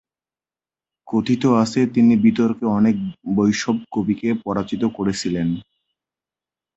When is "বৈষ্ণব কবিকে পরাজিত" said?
3.35-4.83